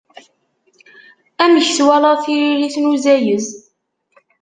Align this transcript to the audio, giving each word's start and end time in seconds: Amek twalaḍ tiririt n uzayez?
Amek 1.43 1.67
twalaḍ 1.77 2.17
tiririt 2.23 2.75
n 2.79 2.89
uzayez? 2.93 3.47